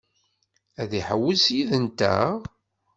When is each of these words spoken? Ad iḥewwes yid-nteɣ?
Ad 0.81 0.91
iḥewwes 0.99 1.43
yid-nteɣ? 1.55 2.33